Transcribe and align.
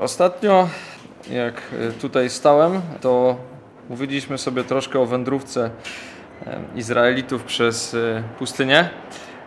Ostatnio, 0.00 0.68
jak 1.30 1.62
tutaj 2.00 2.30
stałem, 2.30 2.80
to 3.00 3.36
mówiliśmy 3.90 4.38
sobie 4.38 4.64
troszkę 4.64 5.00
o 5.00 5.06
wędrówce 5.06 5.70
Izraelitów 6.74 7.44
przez 7.44 7.96
pustynię. 8.38 8.88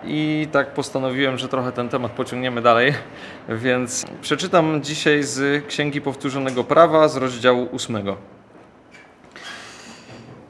I 0.04 0.48
tak 0.52 0.74
postanowiłem, 0.74 1.38
że 1.38 1.48
trochę 1.48 1.72
ten 1.72 1.90
temat 1.90 2.12
pociągniemy 2.12 2.62
dalej, 2.62 2.94
więc 3.64 4.06
przeczytam 4.22 4.84
dzisiaj 4.84 5.24
z 5.24 5.68
Księgi 5.68 6.02
Powtórzonego 6.02 6.64
Prawa 6.64 7.08
z 7.08 7.16
rozdziału 7.18 7.70
8. 7.74 7.98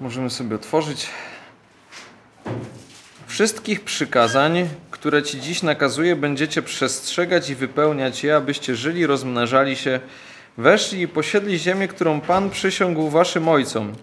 Możemy 0.02 0.30
sobie 0.30 0.56
otworzyć. 0.56 1.10
Wszystkich 3.38 3.82
przykazań, 3.82 4.70
które 4.92 5.24
Ci 5.24 5.42
dziś 5.42 5.64
nakazuję, 5.64 6.16
będziecie 6.16 6.62
przestrzegać 6.62 7.50
i 7.50 7.56
wypełniać 7.56 8.24
je, 8.24 8.36
abyście 8.36 8.76
żyli, 8.76 9.06
rozmnażali 9.06 9.76
się, 9.76 10.00
weszli 10.58 11.02
i 11.02 11.08
posiedli 11.08 11.60
ziemię, 11.60 11.88
którą 11.88 12.22
Pan 12.22 12.50
przysiągł 12.50 13.10
Waszym 13.10 13.50
Ojcom. 13.50 13.94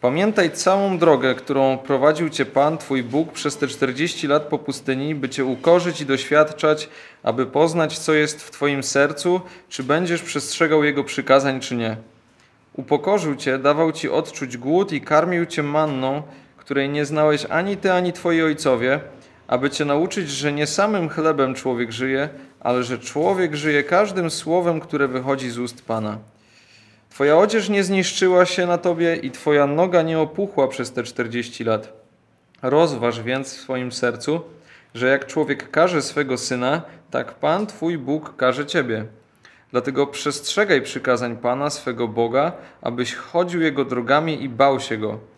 Pamiętaj 0.00 0.50
całą 0.50 0.98
drogę, 0.98 1.34
którą 1.34 1.78
prowadził 1.78 2.30
Cię 2.30 2.46
Pan, 2.46 2.78
Twój 2.78 3.02
Bóg, 3.02 3.32
przez 3.32 3.56
te 3.56 3.68
40 3.68 4.26
lat 4.26 4.42
po 4.42 4.58
pustyni, 4.58 5.14
by 5.14 5.28
Cię 5.28 5.44
ukorzyć 5.44 6.00
i 6.00 6.06
doświadczać, 6.06 6.88
aby 7.22 7.46
poznać, 7.46 7.98
co 7.98 8.12
jest 8.12 8.42
w 8.42 8.50
Twoim 8.50 8.82
sercu, 8.82 9.40
czy 9.68 9.82
będziesz 9.82 10.22
przestrzegał 10.22 10.84
Jego 10.84 11.04
przykazań, 11.04 11.60
czy 11.60 11.76
nie. 11.76 11.96
Upokorzył 12.72 13.36
Cię, 13.36 13.58
dawał 13.58 13.92
Ci 13.92 14.10
odczuć 14.10 14.56
głód 14.56 14.92
i 14.92 15.00
karmił 15.00 15.46
Cię 15.46 15.62
manną, 15.62 16.22
której 16.70 16.88
nie 16.88 17.04
znałeś 17.04 17.46
ani 17.48 17.76
Ty, 17.76 17.92
ani 17.92 18.12
Twoi 18.12 18.42
ojcowie, 18.42 19.00
aby 19.48 19.70
Cię 19.70 19.84
nauczyć, 19.84 20.30
że 20.30 20.52
nie 20.52 20.66
samym 20.66 21.08
chlebem 21.08 21.54
człowiek 21.54 21.92
żyje, 21.92 22.28
ale 22.60 22.84
że 22.84 22.98
człowiek 22.98 23.54
żyje 23.54 23.84
każdym 23.84 24.30
słowem, 24.30 24.80
które 24.80 25.08
wychodzi 25.08 25.50
z 25.50 25.58
ust 25.58 25.86
Pana. 25.86 26.18
Twoja 27.08 27.36
odzież 27.38 27.68
nie 27.68 27.84
zniszczyła 27.84 28.46
się 28.46 28.66
na 28.66 28.78
tobie 28.78 29.16
i 29.16 29.30
twoja 29.30 29.66
noga 29.66 30.02
nie 30.02 30.18
opuchła 30.18 30.68
przez 30.68 30.92
te 30.92 31.02
czterdzieści 31.02 31.64
lat. 31.64 31.92
Rozważ 32.62 33.22
więc 33.22 33.54
w 33.54 33.60
swoim 33.60 33.92
sercu, 33.92 34.40
że 34.94 35.08
jak 35.08 35.26
człowiek 35.26 35.70
każe 35.70 36.02
swego 36.02 36.38
syna, 36.38 36.82
tak 37.10 37.34
Pan 37.34 37.66
Twój 37.66 37.98
Bóg 37.98 38.36
każe 38.36 38.66
ciebie. 38.66 39.04
Dlatego 39.70 40.06
przestrzegaj 40.06 40.82
przykazań 40.82 41.36
Pana 41.36 41.70
swego 41.70 42.08
Boga, 42.08 42.52
abyś 42.82 43.14
chodził 43.14 43.60
Jego 43.60 43.84
drogami 43.84 44.42
i 44.42 44.48
bał 44.48 44.80
się 44.80 44.98
Go. 44.98 45.29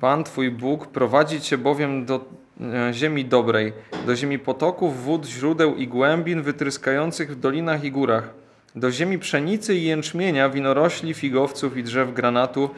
Pan 0.00 0.24
Twój 0.24 0.50
Bóg 0.50 0.86
prowadzi 0.86 1.40
Cię 1.40 1.58
bowiem 1.58 2.04
do 2.04 2.24
e, 2.60 2.92
ziemi 2.92 3.24
dobrej, 3.24 3.72
do 4.06 4.16
ziemi 4.16 4.38
potoków, 4.38 5.04
wód, 5.04 5.26
źródeł 5.26 5.74
i 5.74 5.88
głębin 5.88 6.42
wytryskających 6.42 7.32
w 7.32 7.40
dolinach 7.40 7.84
i 7.84 7.90
górach 7.90 8.46
do 8.76 8.90
ziemi 8.90 9.18
pszenicy 9.18 9.74
i 9.74 9.84
jęczmienia, 9.84 10.48
winorośli, 10.48 11.14
figowców 11.14 11.76
i 11.76 11.82
drzew 11.82 12.14
granatu, 12.14 12.70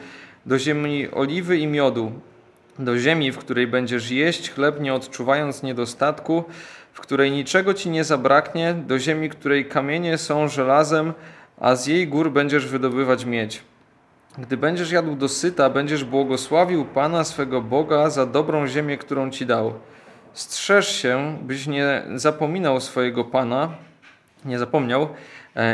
do 0.45 0.59
ziemi 0.59 1.07
oliwy 1.11 1.57
i 1.57 1.67
miodu, 1.67 2.11
do 2.79 2.97
ziemi, 2.97 3.31
w 3.31 3.37
której 3.37 3.67
będziesz 3.67 4.11
jeść 4.11 4.51
chleb, 4.51 4.81
nie 4.81 4.93
odczuwając 4.93 5.63
niedostatku, 5.63 6.43
w 6.93 6.99
której 7.01 7.31
niczego 7.31 7.73
ci 7.73 7.89
nie 7.89 8.03
zabraknie, 8.03 8.73
do 8.73 8.99
ziemi, 8.99 9.29
której 9.29 9.65
kamienie 9.65 10.17
są 10.17 10.47
żelazem, 10.47 11.13
a 11.57 11.75
z 11.75 11.87
jej 11.87 12.07
gór 12.07 12.31
będziesz 12.31 12.67
wydobywać 12.67 13.25
miedź. 13.25 13.61
Gdy 14.41 14.57
będziesz 14.57 14.91
jadł 14.91 15.15
dosyta, 15.15 15.69
będziesz 15.69 16.03
błogosławił 16.03 16.85
Pana 16.85 17.23
swego 17.23 17.61
Boga 17.61 18.09
za 18.09 18.25
dobrą 18.25 18.67
ziemię, 18.67 18.97
którą 18.97 19.29
ci 19.29 19.45
dał. 19.45 19.73
Strzeż 20.33 20.95
się, 20.95 21.37
byś 21.41 21.67
nie 21.67 22.03
zapominał 22.15 22.79
swojego 22.79 23.23
Pana, 23.23 23.69
nie 24.45 24.59
zapomniał, 24.59 25.07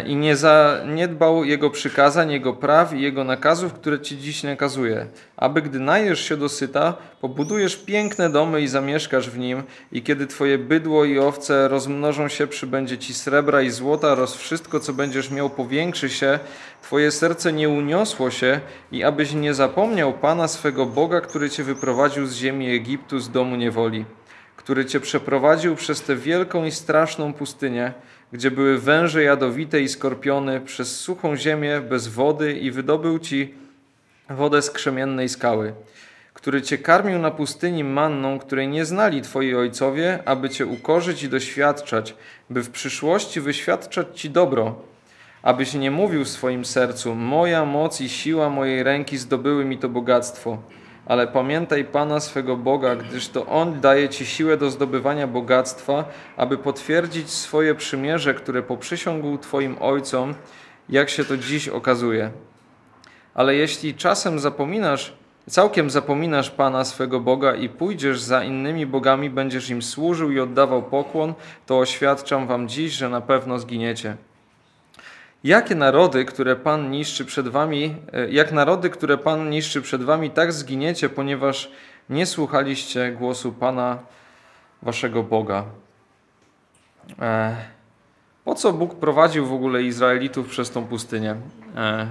i 0.05 0.15
nie 0.15 0.35
zaniedbał 0.35 1.43
Jego 1.43 1.69
przykazań, 1.69 2.31
Jego 2.31 2.53
praw 2.53 2.93
i 2.93 3.01
Jego 3.01 3.23
nakazów, 3.23 3.73
które 3.73 3.99
Ci 3.99 4.17
dziś 4.17 4.43
nakazuje, 4.43 5.07
aby 5.37 5.61
gdy 5.61 5.79
najesz 5.79 6.29
się 6.29 6.37
dosyta, 6.37 6.93
pobudujesz 7.21 7.75
piękne 7.75 8.29
domy 8.29 8.61
i 8.61 8.67
zamieszkasz 8.67 9.29
w 9.29 9.37
nim. 9.37 9.63
I 9.91 10.01
kiedy 10.03 10.27
Twoje 10.27 10.57
bydło 10.57 11.05
i 11.05 11.19
owce 11.19 11.67
rozmnożą 11.67 12.27
się, 12.27 12.47
przybędzie 12.47 12.97
Ci 12.97 13.13
srebra 13.13 13.61
i 13.61 13.69
złota 13.69 14.07
oraz 14.07 14.35
wszystko, 14.35 14.79
co 14.79 14.93
będziesz 14.93 15.31
miał, 15.31 15.49
powiększy 15.49 16.09
się, 16.09 16.39
Twoje 16.81 17.11
serce 17.11 17.53
nie 17.53 17.69
uniosło 17.69 18.31
się 18.31 18.59
i 18.91 19.03
abyś 19.03 19.33
nie 19.33 19.53
zapomniał 19.53 20.13
Pana 20.13 20.47
swego 20.47 20.85
Boga, 20.85 21.21
który 21.21 21.49
Cię 21.49 21.63
wyprowadził 21.63 22.27
z 22.27 22.35
ziemi 22.35 22.75
Egiptu, 22.75 23.19
z 23.19 23.29
domu 23.29 23.55
niewoli, 23.55 24.05
który 24.55 24.85
Cię 24.85 24.99
przeprowadził 24.99 25.75
przez 25.75 26.01
tę 26.01 26.15
wielką 26.15 26.65
i 26.65 26.71
straszną 26.71 27.33
pustynię, 27.33 27.93
gdzie 28.31 28.51
były 28.51 28.79
węże 28.79 29.23
jadowite 29.23 29.81
i 29.81 29.89
skorpiony, 29.89 30.61
przez 30.61 30.99
suchą 30.99 31.35
ziemię 31.35 31.81
bez 31.89 32.07
wody 32.07 32.53
i 32.53 32.71
wydobył 32.71 33.19
ci 33.19 33.53
wodę 34.29 34.61
z 34.61 34.71
krzemiennej 34.71 35.29
skały, 35.29 35.73
który 36.33 36.61
cię 36.61 36.77
karmił 36.77 37.19
na 37.19 37.31
pustyni 37.31 37.83
manną, 37.83 38.39
której 38.39 38.67
nie 38.67 38.85
znali 38.85 39.21
twoi 39.21 39.55
ojcowie, 39.55 40.19
aby 40.25 40.49
cię 40.49 40.65
ukorzyć 40.65 41.23
i 41.23 41.29
doświadczać, 41.29 42.15
by 42.49 42.63
w 42.63 42.69
przyszłości 42.69 43.41
wyświadczać 43.41 44.07
ci 44.21 44.29
dobro, 44.29 44.81
abyś 45.43 45.73
nie 45.73 45.91
mówił 45.91 46.25
w 46.25 46.29
swoim 46.29 46.65
sercu, 46.65 47.15
moja 47.15 47.65
moc 47.65 48.01
i 48.01 48.09
siła 48.09 48.49
mojej 48.49 48.83
ręki 48.83 49.17
zdobyły 49.17 49.65
mi 49.65 49.77
to 49.77 49.89
bogactwo 49.89 50.57
ale 51.05 51.27
pamiętaj 51.27 51.85
Pana 51.85 52.19
swego 52.19 52.57
Boga, 52.57 52.95
gdyż 52.95 53.27
to 53.29 53.45
On 53.45 53.81
daje 53.81 54.09
Ci 54.09 54.25
siłę 54.25 54.57
do 54.57 54.69
zdobywania 54.69 55.27
bogactwa, 55.27 56.05
aby 56.37 56.57
potwierdzić 56.57 57.29
swoje 57.29 57.75
przymierze, 57.75 58.33
które 58.33 58.63
poprzysiągł 58.63 59.37
Twoim 59.37 59.75
ojcom, 59.79 60.35
jak 60.89 61.09
się 61.09 61.25
to 61.25 61.37
dziś 61.37 61.67
okazuje. 61.67 62.31
Ale 63.33 63.55
jeśli 63.55 63.95
czasem 63.95 64.39
zapominasz, 64.39 65.13
całkiem 65.49 65.89
zapominasz 65.89 66.49
Pana 66.51 66.85
swego 66.85 67.19
Boga 67.19 67.55
i 67.55 67.69
pójdziesz 67.69 68.21
za 68.21 68.43
innymi 68.43 68.85
bogami, 68.85 69.29
będziesz 69.29 69.69
im 69.69 69.81
służył 69.81 70.31
i 70.31 70.39
oddawał 70.39 70.83
pokłon, 70.83 71.33
to 71.65 71.79
oświadczam 71.79 72.47
Wam 72.47 72.67
dziś, 72.67 72.93
że 72.93 73.09
na 73.09 73.21
pewno 73.21 73.59
zginiecie. 73.59 74.17
Jakie 75.43 75.75
narody, 75.75 76.25
które 76.25 76.55
Pan 76.55 76.91
niszczy 76.91 77.25
przed 77.25 77.47
wami, 77.47 77.95
e, 78.13 78.29
jak 78.29 78.51
narody, 78.51 78.89
które 78.89 79.17
Pan 79.17 79.49
niszczy 79.49 79.81
przed 79.81 80.03
wami, 80.03 80.29
tak 80.29 80.53
zginiecie, 80.53 81.09
ponieważ 81.09 81.71
nie 82.09 82.25
słuchaliście 82.25 83.11
głosu 83.11 83.51
Pana 83.51 83.99
waszego 84.81 85.23
Boga. 85.23 85.63
E, 87.21 87.55
po 88.45 88.55
co 88.55 88.73
Bóg 88.73 88.95
prowadził 88.95 89.45
w 89.45 89.53
ogóle 89.53 89.83
Izraelitów 89.83 90.47
przez 90.47 90.71
tą 90.71 90.85
pustynię? 90.85 91.35
E, 91.75 92.07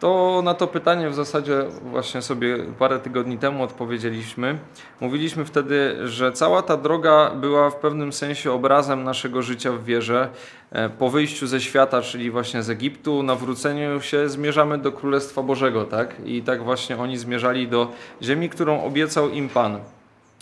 to 0.00 0.40
na 0.44 0.54
to 0.54 0.66
pytanie 0.66 1.10
w 1.10 1.14
zasadzie 1.14 1.64
właśnie 1.82 2.22
sobie 2.22 2.58
parę 2.78 2.98
tygodni 2.98 3.38
temu 3.38 3.62
odpowiedzieliśmy. 3.62 4.58
Mówiliśmy 5.00 5.44
wtedy, 5.44 6.08
że 6.08 6.32
cała 6.32 6.62
ta 6.62 6.76
droga 6.76 7.30
była 7.30 7.70
w 7.70 7.76
pewnym 7.76 8.12
sensie 8.12 8.52
obrazem 8.52 9.04
naszego 9.04 9.42
życia 9.42 9.72
w 9.72 9.84
wierze. 9.84 10.28
E, 10.72 10.88
po 10.88 11.10
wyjściu 11.10 11.46
ze 11.46 11.60
świata, 11.60 12.02
czyli 12.02 12.30
właśnie 12.30 12.62
z 12.62 12.70
Egiptu, 12.70 13.22
nawróceniu 13.22 14.00
się 14.00 14.28
zmierzamy 14.28 14.78
do 14.78 14.92
Królestwa 14.92 15.42
Bożego, 15.42 15.84
tak? 15.84 16.16
I 16.24 16.42
tak 16.42 16.64
właśnie 16.64 16.96
oni 16.96 17.18
zmierzali 17.18 17.68
do 17.68 17.92
ziemi, 18.22 18.48
którą 18.48 18.82
obiecał 18.82 19.30
im 19.30 19.48
Pan. 19.48 19.78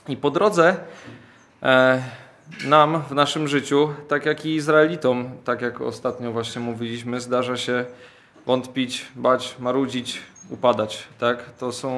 I 0.09 0.17
po 0.17 0.31
drodze 0.31 0.77
e, 1.63 2.03
nam 2.65 3.03
w 3.03 3.13
naszym 3.15 3.49
życiu, 3.49 3.89
tak 4.09 4.27
jak 4.27 4.47
i 4.47 4.55
Izraelitom, 4.55 5.31
tak 5.45 5.63
jak 5.63 5.81
ostatnio 5.81 6.33
właśnie 6.33 6.63
mówiliśmy, 6.63 7.21
zdarza 7.21 7.57
się 7.57 7.85
wątpić, 8.47 9.07
bać, 9.17 9.57
marudzić, 9.59 10.21
upadać. 10.51 11.09
Tak? 11.19 11.51
To 11.59 11.73
są 11.73 11.91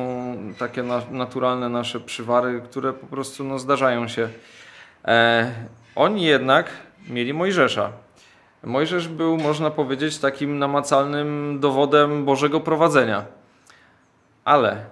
takie 0.59 0.83
na, 0.83 1.03
naturalne 1.11 1.69
nasze 1.69 2.01
przywary, 2.01 2.61
które 2.65 2.93
po 2.93 3.07
prostu 3.07 3.45
no, 3.45 3.59
zdarzają 3.59 4.09
się. 4.09 4.29
E, 5.05 5.53
oni 5.97 6.23
jednak 6.23 6.71
mieli 7.09 7.35
Mojżesza. 7.35 7.93
Mojżesz 8.65 9.09
był, 9.09 9.37
można 9.37 9.71
powiedzieć, 9.71 10.19
takim 10.19 10.59
namacalnym 10.59 11.59
dowodem 11.61 12.25
Bożego 12.25 12.61
prowadzenia. 12.61 13.25
Ale 14.45 14.85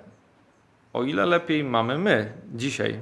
o 0.93 1.03
ile 1.03 1.27
lepiej 1.27 1.65
mamy 1.65 1.99
my 1.99 2.33
dzisiaj, 2.55 3.01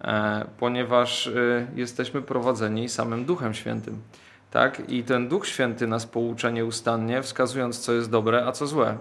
e, 0.00 0.44
ponieważ 0.58 1.26
e, 1.26 1.66
jesteśmy 1.74 2.22
prowadzeni 2.22 2.88
samym 2.88 3.24
Duchem 3.24 3.54
Świętym. 3.54 4.02
Tak? 4.50 4.90
I 4.90 5.02
ten 5.02 5.28
Duch 5.28 5.46
Święty 5.46 5.86
nas 5.86 6.06
poucza 6.06 6.50
nieustannie, 6.50 7.22
wskazując, 7.22 7.78
co 7.78 7.92
jest 7.92 8.10
dobre, 8.10 8.46
a 8.46 8.52
co 8.52 8.66
złe. 8.66 8.96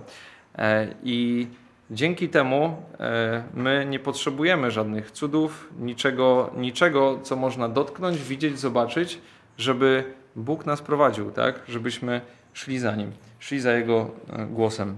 E, 0.55 0.87
I 1.03 1.47
dzięki 1.91 2.29
temu 2.29 2.75
my 3.53 3.85
nie 3.89 3.99
potrzebujemy 3.99 4.71
żadnych 4.71 5.11
cudów, 5.11 5.69
niczego, 5.79 6.51
niczego, 6.55 7.19
co 7.23 7.35
można 7.35 7.69
dotknąć, 7.69 8.23
widzieć, 8.23 8.59
zobaczyć, 8.59 9.21
żeby 9.57 10.13
Bóg 10.37 10.65
nas 10.65 10.81
prowadził, 10.81 11.31
tak? 11.31 11.59
żebyśmy 11.67 12.21
szli 12.53 12.79
za 12.79 12.95
Nim, 12.95 13.11
szli 13.39 13.59
za 13.59 13.71
Jego 13.73 14.11
e, 14.33 14.45
głosem. 14.45 14.97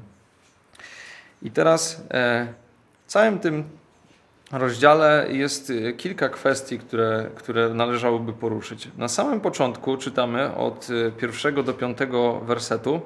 I 1.41 1.51
teraz 1.51 2.03
całym 3.07 3.39
tym 3.39 3.63
rozdziale 4.51 5.27
jest 5.29 5.69
y, 5.69 5.93
kilka 5.97 6.29
kwestii, 6.29 6.79
które, 6.79 7.29
które 7.35 7.69
należałoby 7.69 8.33
poruszyć. 8.33 8.89
Na 8.97 9.07
samym 9.07 9.41
początku 9.41 9.97
czytamy 9.97 10.55
od 10.55 10.87
pierwszego 11.17 11.63
do 11.63 11.73
piątego 11.73 12.39
wersetu, 12.39 13.01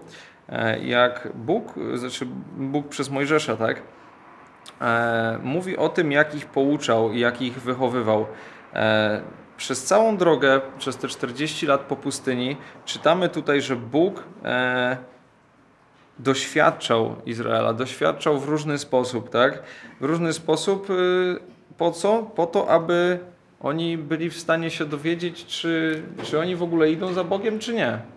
e, 0.49 0.79
jak 0.79 1.27
Bóg, 1.35 1.73
znaczy 1.95 2.27
Bóg 2.57 2.87
przez 2.87 3.09
Mojżesza, 3.09 3.57
tak, 3.57 3.81
e, 4.81 5.39
mówi 5.43 5.77
o 5.77 5.89
tym, 5.89 6.11
jak 6.11 6.35
ich 6.35 6.45
pouczał 6.45 7.11
i 7.11 7.19
jak 7.19 7.41
ich 7.41 7.61
wychowywał. 7.61 8.25
E, 9.63 9.65
przez 9.65 9.83
całą 9.83 10.17
drogę, 10.17 10.61
przez 10.77 10.97
te 10.97 11.07
40 11.07 11.65
lat 11.65 11.81
po 11.81 11.95
pustyni, 11.95 12.57
czytamy 12.85 13.29
tutaj, 13.29 13.61
że 13.61 13.75
Bóg 13.75 14.23
doświadczał 16.19 17.15
Izraela, 17.25 17.73
doświadczał 17.73 18.39
w 18.39 18.49
różny 18.49 18.77
sposób, 18.77 19.29
tak? 19.29 19.63
W 20.01 20.03
różny 20.03 20.33
sposób 20.33 20.89
y, 20.89 21.39
po 21.77 21.91
co? 21.91 22.23
Po 22.35 22.45
to, 22.45 22.69
aby 22.69 23.19
oni 23.59 23.97
byli 23.97 24.29
w 24.29 24.39
stanie 24.39 24.69
się 24.69 24.85
dowiedzieć, 24.85 25.45
czy, 25.45 26.03
czy 26.23 26.39
oni 26.39 26.55
w 26.55 26.63
ogóle 26.63 26.91
idą 26.91 27.13
za 27.13 27.23
Bogiem, 27.23 27.59
czy 27.59 27.73
nie. 27.73 28.12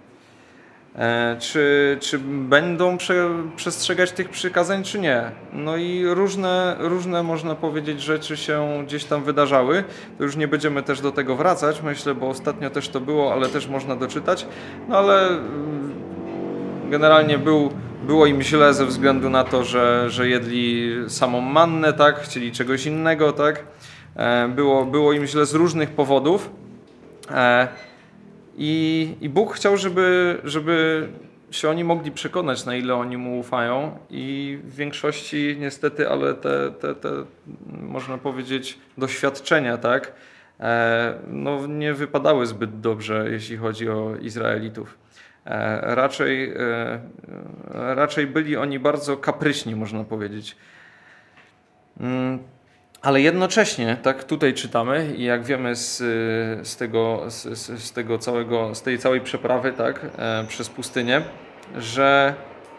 E, 0.97 1.37
czy, 1.41 1.97
czy 2.01 2.19
będą 2.19 2.99
prze, 2.99 3.29
przestrzegać 3.57 4.13
tych 4.13 4.29
przykazań, 4.29 4.83
czy 4.83 4.99
nie. 4.99 5.31
No 5.53 5.77
i 5.77 6.05
różne, 6.07 6.77
różne, 6.79 7.23
można 7.23 7.55
powiedzieć, 7.55 8.03
rzeczy 8.03 8.37
się 8.37 8.85
gdzieś 8.87 9.05
tam 9.05 9.25
wydarzały. 9.25 9.85
To 10.19 10.25
już 10.25 10.37
nie 10.37 10.49
będziemy 10.49 10.83
też 10.83 11.01
do 11.01 11.13
tego 11.13 11.37
wracać, 11.37 11.83
myślę, 11.83 12.15
bo 12.15 12.29
ostatnio 12.29 12.71
też 12.71 12.89
to 12.89 13.01
było, 13.01 13.33
ale 13.33 13.49
też 13.49 13.69
można 13.69 13.97
doczytać. 13.97 14.47
No 14.89 14.99
ale 14.99 15.29
mm, 15.29 15.95
generalnie 16.91 17.39
był 17.39 17.71
było 18.07 18.27
im 18.27 18.43
źle 18.43 18.75
ze 18.75 18.87
względu 18.87 19.31
na 19.31 19.45
to, 19.45 19.65
że, 19.65 20.11
że 20.11 20.29
jedli 20.29 20.95
samą 21.09 21.41
mannę, 21.41 21.93
tak? 21.93 22.21
Chcieli 22.21 22.53
czegoś 22.53 22.87
innego, 22.87 23.33
tak? 23.33 23.65
E, 24.17 24.49
było, 24.49 24.85
było 24.85 25.13
im 25.13 25.27
źle 25.27 25.47
z 25.47 25.55
różnych 25.55 25.91
powodów. 25.91 26.51
I, 28.57 29.15
I 29.21 29.29
Bóg 29.29 29.55
chciał, 29.55 29.77
żeby, 29.77 30.39
żeby 30.45 31.09
się 31.51 31.69
oni 31.71 31.85
mogli 31.85 32.11
przekonać, 32.13 32.65
na 32.65 32.77
ile 32.77 32.95
oni 32.95 33.17
mu 33.17 33.39
ufają, 33.39 33.99
i 34.11 34.59
w 34.65 34.75
większości 34.75 35.57
niestety, 35.61 36.11
ale 36.11 36.35
te, 36.35 36.71
te, 36.71 36.95
te 36.95 37.11
można 37.67 38.19
powiedzieć, 38.19 38.79
doświadczenia, 38.99 39.79
tak, 39.79 40.13
e, 40.61 41.15
no, 41.29 41.67
nie 41.67 41.95
wypadały 41.95 42.47
zbyt 42.47 42.81
dobrze, 42.81 43.27
jeśli 43.31 43.57
chodzi 43.57 43.89
o 43.89 44.17
Izraelitów. 44.21 44.99
E, 45.47 45.95
raczej, 45.95 46.53
e, 46.57 47.01
raczej 47.95 48.27
byli 48.27 48.57
oni 48.57 48.79
bardzo 48.79 49.17
kapryśni, 49.17 49.77
można 49.77 50.05
powiedzieć. 50.05 50.57
Ale 53.03 53.21
jednocześnie, 53.21 53.97
tak 54.03 54.25
tutaj 54.25 54.55
czytamy 54.55 55.15
i 55.17 55.25
jak 55.25 55.45
wiemy 55.45 55.77
z, 55.77 55.97
z, 56.69 56.77
tego, 56.77 57.23
z, 57.29 57.59
z, 57.83 57.93
tego 57.93 58.19
całego, 58.19 58.75
z 58.75 58.83
tej 58.83 58.99
całej 58.99 59.21
przeprawy 59.21 59.73
tak, 59.73 60.07
e, 60.19 60.45
przez 60.49 60.69
pustynię, 60.69 61.23
że 61.77 62.35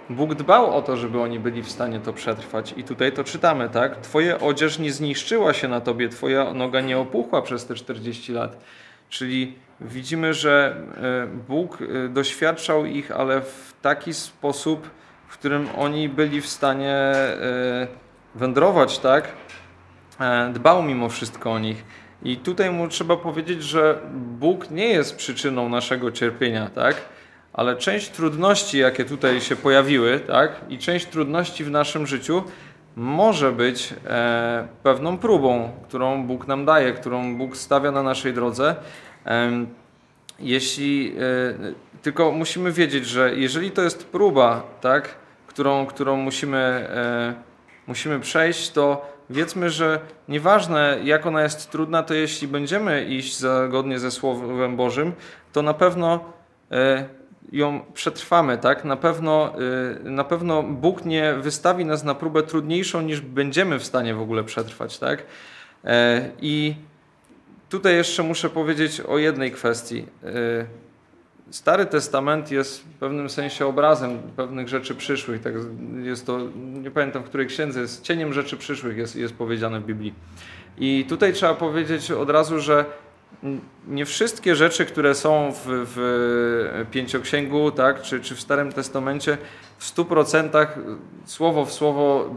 Bóg 0.09 0.35
dbał 0.35 0.75
o 0.75 0.81
to, 0.81 0.97
żeby 0.97 1.21
oni 1.21 1.39
byli 1.39 1.63
w 1.63 1.69
stanie 1.69 1.99
to 1.99 2.13
przetrwać. 2.13 2.73
I 2.77 2.83
tutaj 2.83 3.11
to 3.11 3.23
czytamy, 3.23 3.69
tak? 3.69 4.01
Twoje 4.01 4.39
odzież 4.39 4.79
nie 4.79 4.91
zniszczyła 4.91 5.53
się 5.53 5.67
na 5.67 5.81
tobie, 5.81 6.09
twoja 6.09 6.53
noga 6.53 6.81
nie 6.81 6.97
opuchła 6.97 7.41
przez 7.41 7.65
te 7.65 7.75
40 7.75 8.33
lat. 8.33 8.57
Czyli 9.09 9.55
widzimy, 9.81 10.33
że 10.33 10.75
e, 11.23 11.27
Bóg 11.27 11.79
e, 11.81 12.09
doświadczał 12.09 12.85
ich, 12.85 13.11
ale 13.11 13.41
w 13.41 13.73
taki 13.81 14.13
sposób, 14.13 14.89
w 15.27 15.33
którym 15.33 15.67
oni 15.77 16.09
byli 16.09 16.41
w 16.41 16.47
stanie 16.47 17.13
wędrować, 18.35 18.99
tak? 18.99 19.27
Dbał 20.53 20.83
mimo 20.83 21.09
wszystko 21.09 21.51
o 21.51 21.59
nich. 21.59 21.83
I 22.23 22.37
tutaj 22.37 22.71
mu 22.71 22.87
trzeba 22.87 23.17
powiedzieć, 23.17 23.63
że 23.63 23.99
Bóg 24.13 24.71
nie 24.71 24.87
jest 24.87 25.15
przyczyną 25.15 25.69
naszego 25.69 26.11
cierpienia, 26.11 26.69
tak? 26.75 26.95
Ale 27.53 27.75
część 27.75 28.09
trudności, 28.09 28.77
jakie 28.77 29.05
tutaj 29.05 29.41
się 29.41 29.55
pojawiły, 29.55 30.19
tak? 30.19 30.51
I 30.69 30.77
część 30.77 31.05
trudności 31.05 31.63
w 31.63 31.71
naszym 31.71 32.07
życiu 32.07 32.43
może 32.95 33.51
być 33.51 33.93
e, 34.07 34.67
pewną 34.83 35.17
próbą, 35.17 35.71
którą 35.87 36.27
Bóg 36.27 36.47
nam 36.47 36.65
daje, 36.65 36.93
którą 36.93 37.37
Bóg 37.37 37.57
stawia 37.57 37.91
na 37.91 38.03
naszej 38.03 38.33
drodze. 38.33 38.75
Jeśli, 40.39 41.15
e, 41.19 42.01
tylko 42.01 42.31
musimy 42.31 42.71
wiedzieć, 42.71 43.05
że 43.05 43.35
jeżeli 43.35 43.71
to 43.71 43.81
jest 43.81 44.07
próba, 44.07 44.63
tak, 44.81 45.15
którą, 45.47 45.85
którą 45.85 46.17
musimy, 46.17 46.57
e, 46.57 47.33
musimy 47.87 48.19
przejść, 48.19 48.71
to 48.71 49.16
wiedzmy, 49.29 49.69
że 49.69 49.99
nieważne 50.27 50.99
jak 51.03 51.25
ona 51.25 51.43
jest 51.43 51.71
trudna, 51.71 52.03
to 52.03 52.13
jeśli 52.13 52.47
będziemy 52.47 53.05
iść 53.05 53.37
zgodnie 53.37 53.99
ze 53.99 54.11
Słowem 54.11 54.75
Bożym, 54.75 55.13
to 55.53 55.61
na 55.61 55.73
pewno 55.73 56.33
e, 56.71 57.05
ją 57.51 57.81
przetrwamy, 57.93 58.57
tak? 58.57 58.85
Na 58.85 58.95
pewno, 58.95 59.53
na 60.03 60.23
pewno 60.23 60.63
Bóg 60.63 61.05
nie 61.05 61.33
wystawi 61.33 61.85
nas 61.85 62.03
na 62.03 62.15
próbę 62.15 62.43
trudniejszą 62.43 63.01
niż 63.01 63.21
będziemy 63.21 63.79
w 63.79 63.85
stanie 63.85 64.15
w 64.15 64.21
ogóle 64.21 64.43
przetrwać, 64.43 64.99
tak? 64.99 65.23
I 66.41 66.75
Tutaj 67.69 67.95
jeszcze 67.95 68.23
muszę 68.23 68.49
powiedzieć 68.49 69.01
o 69.01 69.17
jednej 69.17 69.51
kwestii. 69.51 70.05
Stary 71.51 71.85
Testament 71.85 72.51
jest 72.51 72.83
w 72.83 72.93
pewnym 72.93 73.29
sensie 73.29 73.65
obrazem 73.65 74.19
pewnych 74.35 74.67
rzeczy 74.67 74.95
przyszłych. 74.95 75.41
Tak 75.41 75.53
jest 76.03 76.25
to, 76.25 76.39
nie 76.55 76.91
pamiętam 76.91 77.23
w 77.23 77.25
której 77.25 77.47
księdze, 77.47 77.81
jest 77.81 78.01
cieniem 78.01 78.33
rzeczy 78.33 78.57
przyszłych 78.57 78.97
jest, 78.97 79.15
jest 79.15 79.33
powiedziane 79.33 79.79
w 79.79 79.85
Biblii. 79.85 80.13
I 80.77 81.05
tutaj 81.09 81.33
trzeba 81.33 81.53
powiedzieć 81.53 82.11
od 82.11 82.29
razu, 82.29 82.59
że 82.59 82.85
nie 83.87 84.05
wszystkie 84.05 84.55
rzeczy, 84.55 84.85
które 84.85 85.15
są 85.15 85.51
w, 85.51 85.65
w 85.65 86.85
Pięcioksięgu, 86.91 87.71
tak, 87.71 88.01
czy, 88.01 88.19
czy 88.19 88.35
w 88.35 88.41
Starym 88.41 88.71
Testamencie, 88.71 89.37
w 89.77 89.85
stu 89.85 90.05
procentach 90.05 90.79
słowo 91.25 91.65
w 91.65 91.73
słowo 91.73 92.29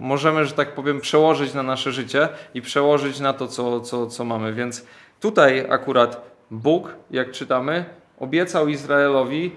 możemy, 0.00 0.44
że 0.46 0.52
tak 0.52 0.74
powiem, 0.74 1.00
przełożyć 1.00 1.54
na 1.54 1.62
nasze 1.62 1.92
życie 1.92 2.28
i 2.54 2.62
przełożyć 2.62 3.20
na 3.20 3.32
to, 3.32 3.48
co, 3.48 3.80
co, 3.80 4.06
co 4.06 4.24
mamy. 4.24 4.52
Więc 4.52 4.86
tutaj 5.20 5.66
akurat 5.70 6.34
Bóg, 6.50 6.94
jak 7.10 7.30
czytamy, 7.30 7.84
obiecał 8.18 8.68
Izraelowi 8.68 9.52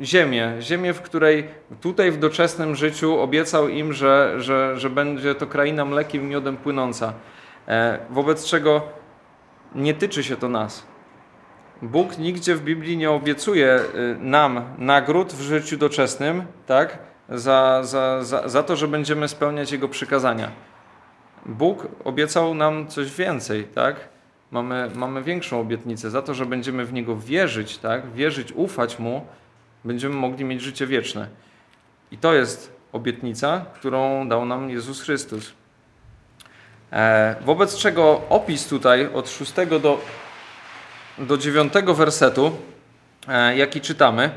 ziemię, 0.00 0.52
ziemię, 0.60 0.92
w 0.92 1.02
której 1.02 1.48
tutaj 1.80 2.10
w 2.10 2.18
doczesnym 2.18 2.74
życiu 2.74 3.20
obiecał 3.20 3.68
im, 3.68 3.92
że, 3.92 4.34
że, 4.38 4.80
że 4.80 4.90
będzie 4.90 5.34
to 5.34 5.46
kraina 5.46 5.84
mlekiem 5.84 6.22
i 6.22 6.26
miodem 6.26 6.56
płynąca. 6.56 7.12
E, 7.68 7.98
wobec 8.10 8.44
czego 8.44 8.82
nie 9.74 9.94
tyczy 9.94 10.24
się 10.24 10.36
to 10.36 10.48
nas. 10.48 10.86
Bóg 11.82 12.18
nigdzie 12.18 12.54
w 12.54 12.62
Biblii 12.62 12.96
nie 12.96 13.10
obiecuje 13.10 13.80
y, 13.94 14.16
nam 14.20 14.74
nagród 14.78 15.32
w 15.32 15.40
życiu 15.40 15.76
doczesnym, 15.76 16.42
tak? 16.66 16.98
Za, 17.28 17.80
za, 17.82 18.24
za, 18.24 18.48
za 18.48 18.62
to, 18.62 18.76
że 18.76 18.88
będziemy 18.88 19.28
spełniać 19.28 19.72
Jego 19.72 19.88
przykazania. 19.88 20.50
Bóg 21.46 21.88
obiecał 22.04 22.54
nam 22.54 22.86
coś 22.86 23.16
więcej, 23.16 23.64
tak? 23.64 24.11
Mamy, 24.52 24.90
mamy 24.94 25.22
większą 25.22 25.60
obietnicę 25.60 26.10
za 26.10 26.22
to, 26.22 26.34
że 26.34 26.46
będziemy 26.46 26.84
w 26.84 26.92
Niego 26.92 27.16
wierzyć, 27.16 27.78
tak? 27.78 28.12
Wierzyć, 28.12 28.52
ufać 28.52 28.98
Mu, 28.98 29.26
będziemy 29.84 30.14
mogli 30.14 30.44
mieć 30.44 30.60
życie 30.62 30.86
wieczne. 30.86 31.28
I 32.10 32.18
to 32.18 32.34
jest 32.34 32.72
obietnica, 32.92 33.64
którą 33.74 34.28
dał 34.28 34.44
nam 34.44 34.70
Jezus 34.70 35.02
Chrystus. 35.02 35.52
E, 36.92 37.36
wobec 37.44 37.76
czego 37.76 38.22
opis 38.28 38.68
tutaj 38.68 39.08
od 39.14 39.30
6 39.30 39.52
do, 39.82 40.00
do 41.18 41.38
9 41.38 41.72
wersetu, 41.94 42.52
e, 43.28 43.56
jaki 43.56 43.80
czytamy, 43.80 44.30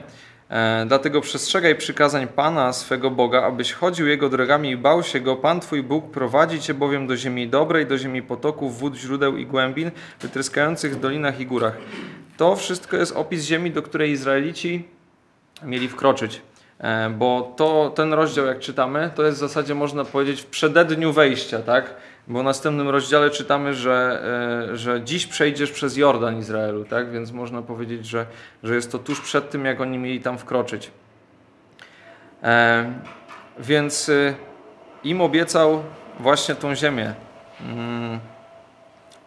Dlatego 0.88 1.22
przestrzegaj 1.22 1.76
przykazań 1.76 2.28
Pana, 2.28 2.74
swego 2.74 3.12
Boga, 3.12 3.44
abyś 3.44 3.74
chodził 3.74 4.08
Jego 4.08 4.30
drogami 4.30 4.70
i 4.70 4.78
bał 4.78 5.04
się 5.04 5.20
Go. 5.20 5.36
Pan 5.36 5.60
Twój 5.60 5.84
Bóg 5.84 6.12
prowadzi 6.12 6.62
Cię 6.62 6.74
bowiem 6.74 7.08
do 7.08 7.18
ziemi 7.18 7.48
dobrej, 7.48 7.86
do 7.86 7.98
ziemi 7.98 8.22
potoków, 8.22 8.80
wód, 8.80 8.96
źródeł 8.96 9.38
i 9.38 9.46
głębin, 9.46 9.92
wytryskających 10.22 10.96
w 10.96 11.00
dolinach 11.00 11.40
i 11.40 11.46
górach. 11.46 11.78
To 12.38 12.56
wszystko 12.56 12.98
jest 12.98 13.16
opis 13.16 13.44
ziemi, 13.44 13.72
do 13.72 13.82
której 13.82 14.12
Izraelici 14.12 14.88
mieli 15.64 15.88
wkroczyć. 15.88 16.42
Bo 17.18 17.54
to, 17.58 17.92
ten 17.96 18.14
rozdział, 18.14 18.46
jak 18.46 18.60
czytamy, 18.60 19.12
to 19.16 19.24
jest 19.24 19.38
w 19.38 19.40
zasadzie, 19.40 19.76
można 19.76 20.06
powiedzieć, 20.06 20.42
w 20.42 20.46
przededniu 20.46 21.14
wejścia, 21.14 21.60
tak? 21.60 21.94
Bo 22.28 22.40
w 22.40 22.44
następnym 22.44 22.90
rozdziale 22.90 23.30
czytamy, 23.30 23.74
że, 23.74 24.24
e, 24.72 24.78
że 24.78 25.02
dziś 25.02 25.28
przejdziesz 25.28 25.72
przez 25.72 25.98
Jordan 25.98 26.38
Izraelu, 26.38 26.86
tak? 26.86 27.12
Więc 27.12 27.32
można 27.32 27.62
powiedzieć, 27.62 28.06
że, 28.06 28.26
że 28.64 28.76
jest 28.76 28.92
to 28.92 29.00
tuż 29.00 29.22
przed 29.22 29.50
tym, 29.50 29.66
jak 29.66 29.82
oni 29.82 29.98
mieli 29.98 30.22
tam 30.22 30.38
wkroczyć. 30.38 30.92
E, 32.44 32.94
więc 33.60 34.10
e, 34.10 34.34
im 35.04 35.22
obiecał 35.22 35.84
właśnie 36.20 36.56
tą 36.56 36.76
ziemię. 36.76 37.14
Mm, 37.62 38.20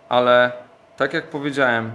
ale 0.09 0.53
tak 0.97 1.15
jak 1.15 1.31
powiedziałem, 1.31 1.93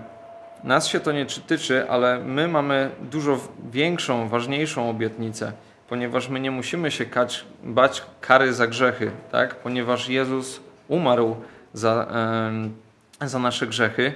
nas 0.63 0.87
się 0.87 0.99
to 0.99 1.11
nie 1.11 1.25
tyczy, 1.25 1.89
ale 1.89 2.19
my 2.19 2.47
mamy 2.47 2.89
dużo 3.01 3.39
większą, 3.71 4.29
ważniejszą 4.29 4.89
obietnicę, 4.89 5.51
ponieważ 5.89 6.29
my 6.29 6.39
nie 6.39 6.51
musimy 6.51 6.91
się 6.91 7.05
kać, 7.05 7.45
bać 7.63 8.03
kary 8.21 8.53
za 8.53 8.67
grzechy, 8.67 9.11
tak? 9.31 9.55
ponieważ 9.55 10.09
Jezus 10.09 10.59
umarł 10.87 11.35
za, 11.73 12.07
za 13.21 13.39
nasze 13.39 13.67
grzechy 13.67 14.13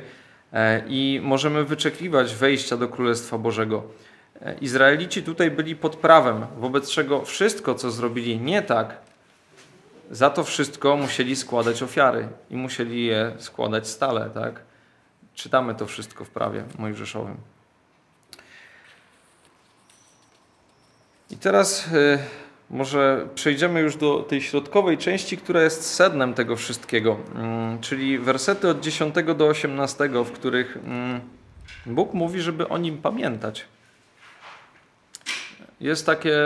e, 0.53 0.81
i 0.87 1.21
możemy 1.23 1.63
wyczekiwać 1.63 2.35
wejścia 2.35 2.77
do 2.77 2.87
Królestwa 2.87 3.37
Bożego. 3.37 3.83
E, 4.41 4.55
Izraelici 4.61 5.23
tutaj 5.23 5.51
byli 5.51 5.75
pod 5.75 5.95
prawem, 5.95 6.45
wobec 6.57 6.89
czego 6.91 7.25
wszystko, 7.25 7.75
co 7.75 7.91
zrobili 7.91 8.39
nie 8.39 8.61
tak, 8.61 8.97
za 10.11 10.29
to 10.29 10.43
wszystko 10.43 10.97
musieli 10.97 11.35
składać 11.35 11.83
ofiary 11.83 12.27
i 12.49 12.55
musieli 12.55 13.05
je 13.05 13.31
składać 13.37 13.87
stale. 13.87 14.29
Tak? 14.29 14.66
Czytamy 15.37 15.75
to 15.75 15.85
wszystko 15.85 16.25
w 16.25 16.29
prawie 16.29 16.63
mojżeszowym. 16.79 17.37
I 21.29 21.37
teraz 21.37 21.87
y, 21.87 22.19
może 22.69 23.27
przejdziemy 23.35 23.79
już 23.79 23.95
do 23.95 24.19
tej 24.19 24.41
środkowej 24.41 24.97
części, 24.97 25.37
która 25.37 25.61
jest 25.61 25.95
sednem 25.95 26.33
tego 26.33 26.55
wszystkiego, 26.55 27.17
y, 27.77 27.81
czyli 27.81 28.19
wersety 28.19 28.69
od 28.69 28.79
10 28.79 29.15
do 29.37 29.47
18, 29.47 30.09
w 30.09 30.31
których 30.31 30.77
y, 30.77 30.79
Bóg 31.85 32.13
mówi, 32.13 32.41
żeby 32.41 32.69
o 32.69 32.77
nim 32.77 32.97
pamiętać. 32.97 33.65
Jest 35.79 36.05
takie 36.05 36.37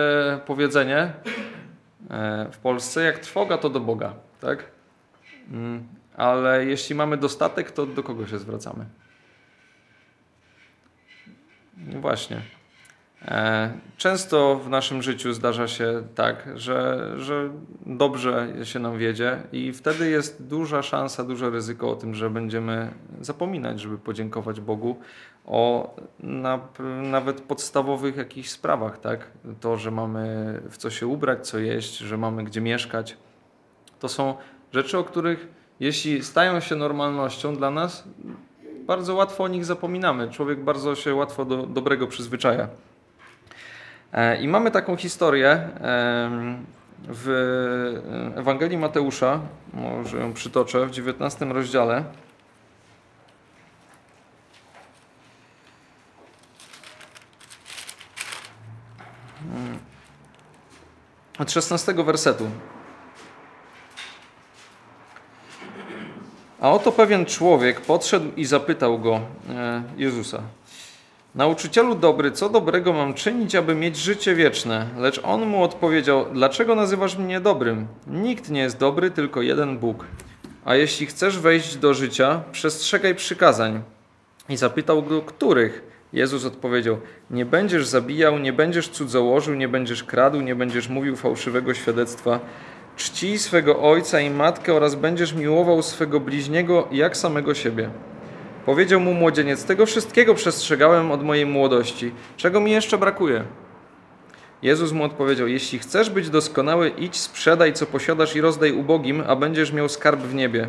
powiedzenie 0.45 1.13
e, 2.09 2.47
w 2.51 2.57
Polsce, 2.57 3.03
jak 3.03 3.19
trwoga 3.19 3.57
to 3.57 3.69
do 3.69 3.79
Boga, 3.79 4.13
tak? 4.41 4.65
Ale 6.21 6.65
jeśli 6.65 6.95
mamy 6.95 7.17
dostatek, 7.17 7.71
to 7.71 7.85
do 7.85 8.03
kogo 8.03 8.27
się 8.27 8.39
zwracamy? 8.39 8.85
No 11.77 12.01
właśnie. 12.01 12.41
E, 13.25 13.71
często 13.97 14.55
w 14.55 14.69
naszym 14.69 15.01
życiu 15.01 15.33
zdarza 15.33 15.67
się 15.67 16.03
tak, 16.15 16.49
że, 16.55 17.11
że 17.17 17.49
dobrze 17.85 18.47
się 18.63 18.79
nam 18.79 18.97
wiedzie, 18.97 19.43
i 19.51 19.73
wtedy 19.73 20.09
jest 20.09 20.47
duża 20.47 20.81
szansa, 20.81 21.23
duże 21.23 21.49
ryzyko 21.49 21.91
o 21.91 21.95
tym, 21.95 22.15
że 22.15 22.29
będziemy 22.29 22.91
zapominać, 23.21 23.79
żeby 23.79 23.97
podziękować 23.97 24.61
Bogu 24.61 24.99
o 25.45 25.95
na, 26.19 26.59
nawet 27.03 27.41
podstawowych 27.41 28.17
jakichś 28.17 28.49
sprawach. 28.49 28.99
Tak? 28.99 29.27
To, 29.59 29.77
że 29.77 29.91
mamy 29.91 30.59
w 30.69 30.77
co 30.77 30.89
się 30.89 31.07
ubrać, 31.07 31.47
co 31.47 31.59
jeść, 31.59 31.97
że 31.97 32.17
mamy 32.17 32.43
gdzie 32.43 32.61
mieszkać. 32.61 33.17
To 33.99 34.09
są 34.09 34.35
rzeczy, 34.71 34.97
o 34.97 35.03
których 35.03 35.60
jeśli 35.81 36.23
stają 36.23 36.59
się 36.59 36.75
normalnością 36.75 37.55
dla 37.55 37.71
nas, 37.71 38.03
bardzo 38.85 39.15
łatwo 39.15 39.43
o 39.43 39.47
nich 39.47 39.65
zapominamy. 39.65 40.29
Człowiek 40.29 40.63
bardzo 40.63 40.95
się 40.95 41.15
łatwo 41.15 41.45
do 41.45 41.57
dobrego 41.63 42.07
przyzwyczaja. 42.07 42.67
E, 44.13 44.41
I 44.41 44.47
mamy 44.47 44.71
taką 44.71 44.95
historię 44.95 45.69
w 47.07 47.27
Ewangelii 48.35 48.77
Mateusza, 48.77 49.39
może 49.73 50.17
ją 50.17 50.33
przytoczę, 50.33 50.85
w 50.85 50.91
19 50.91 51.45
rozdziale. 51.45 52.03
Hmm. 59.51 59.79
Od 61.39 61.51
16 61.51 61.93
wersetu. 61.93 62.51
A 66.61 66.71
oto 66.71 66.91
pewien 66.91 67.25
człowiek 67.25 67.81
podszedł 67.81 68.25
i 68.37 68.45
zapytał 68.45 68.99
go, 68.99 69.19
e, 69.49 69.83
Jezusa, 69.97 70.41
Nauczycielu 71.35 71.95
dobry, 71.95 72.31
co 72.31 72.49
dobrego 72.49 72.93
mam 72.93 73.13
czynić, 73.13 73.55
aby 73.55 73.75
mieć 73.75 73.97
życie 73.97 74.35
wieczne? 74.35 74.87
Lecz 74.97 75.21
on 75.23 75.45
mu 75.45 75.63
odpowiedział: 75.63 76.25
Dlaczego 76.33 76.75
nazywasz 76.75 77.17
mnie 77.17 77.39
dobrym? 77.39 77.87
Nikt 78.07 78.49
nie 78.49 78.61
jest 78.61 78.77
dobry, 78.77 79.11
tylko 79.11 79.41
jeden 79.41 79.77
Bóg. 79.77 80.05
A 80.65 80.75
jeśli 80.75 81.05
chcesz 81.05 81.39
wejść 81.39 81.75
do 81.75 81.93
życia, 81.93 82.43
przestrzegaj 82.51 83.15
przykazań. 83.15 83.81
I 84.49 84.57
zapytał 84.57 85.03
go, 85.03 85.21
których? 85.21 85.83
Jezus 86.13 86.45
odpowiedział: 86.45 86.97
Nie 87.29 87.45
będziesz 87.45 87.87
zabijał, 87.87 88.39
nie 88.39 88.53
będziesz 88.53 88.89
cudzołożył, 88.89 89.55
nie 89.55 89.67
będziesz 89.67 90.03
kradł, 90.03 90.41
nie 90.41 90.55
będziesz 90.55 90.89
mówił 90.89 91.15
fałszywego 91.15 91.73
świadectwa. 91.73 92.39
Czcij 92.95 93.37
swego 93.37 93.79
ojca 93.81 94.19
i 94.19 94.29
matkę 94.29 94.73
oraz 94.73 94.95
będziesz 94.95 95.33
miłował 95.33 95.81
swego 95.81 96.19
bliźniego 96.19 96.87
jak 96.91 97.17
samego 97.17 97.53
siebie. 97.53 97.89
Powiedział 98.65 98.99
mu 98.99 99.13
młodzieniec: 99.13 99.65
Tego 99.65 99.85
wszystkiego 99.85 100.35
przestrzegałem 100.35 101.11
od 101.11 101.23
mojej 101.23 101.45
młodości. 101.45 102.11
Czego 102.37 102.59
mi 102.59 102.71
jeszcze 102.71 102.97
brakuje? 102.97 103.43
Jezus 104.61 104.91
mu 104.91 105.03
odpowiedział: 105.03 105.47
Jeśli 105.47 105.79
chcesz 105.79 106.09
być 106.09 106.29
doskonały, 106.29 106.89
idź, 106.89 107.19
sprzedaj 107.19 107.73
co 107.73 107.85
posiadasz 107.85 108.35
i 108.35 108.41
rozdaj 108.41 108.71
ubogim, 108.71 109.23
a 109.27 109.35
będziesz 109.35 109.71
miał 109.71 109.89
skarb 109.89 110.21
w 110.21 110.33
niebie. 110.33 110.67